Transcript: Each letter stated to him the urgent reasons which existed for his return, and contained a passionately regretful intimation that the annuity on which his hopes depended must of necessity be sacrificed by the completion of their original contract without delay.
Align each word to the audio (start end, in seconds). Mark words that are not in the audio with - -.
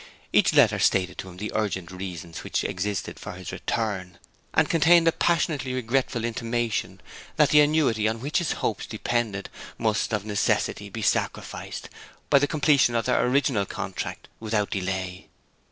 Each 0.33 0.51
letter 0.51 0.79
stated 0.79 1.19
to 1.19 1.29
him 1.29 1.37
the 1.37 1.51
urgent 1.53 1.91
reasons 1.91 2.43
which 2.43 2.63
existed 2.63 3.19
for 3.19 3.33
his 3.33 3.51
return, 3.51 4.17
and 4.51 4.67
contained 4.67 5.07
a 5.07 5.11
passionately 5.11 5.75
regretful 5.75 6.25
intimation 6.25 7.01
that 7.35 7.49
the 7.51 7.61
annuity 7.61 8.07
on 8.07 8.19
which 8.19 8.39
his 8.39 8.53
hopes 8.53 8.87
depended 8.87 9.47
must 9.77 10.11
of 10.11 10.25
necessity 10.25 10.89
be 10.89 11.03
sacrificed 11.03 11.87
by 12.31 12.39
the 12.39 12.47
completion 12.47 12.95
of 12.95 13.05
their 13.05 13.23
original 13.23 13.67
contract 13.67 14.27
without 14.39 14.71
delay. 14.71 15.27